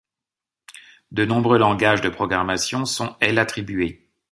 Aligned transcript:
De 1.11 1.25
nombreux 1.25 1.59
langages 1.59 2.01
de 2.01 2.09
programmation 2.09 2.85
sont 2.85 3.15
L-attribués. 3.19 4.09